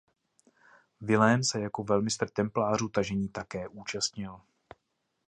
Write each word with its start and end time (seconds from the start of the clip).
Vilém 1.01 1.43
se 1.43 1.61
jako 1.61 1.83
velmistr 1.83 2.29
templářů 2.29 2.89
tažení 2.89 3.29
také 3.29 3.67
účastnil. 3.67 4.41